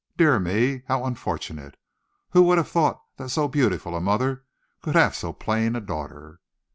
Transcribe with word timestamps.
Dear 0.17 0.39
me, 0.39 0.81
how 0.87 1.05
unfortunate! 1.05 1.77
Who 2.31 2.41
would 2.41 2.57
have 2.57 2.67
thought 2.67 2.99
that 3.17 3.29
so 3.29 3.47
beautiful 3.47 3.95
a 3.95 4.01
mother 4.01 4.45
could 4.81 4.95
have 4.95 5.13
so 5.15 5.31
plain 5.31 5.75
a 5.75 5.79
daughter!" 5.79 6.39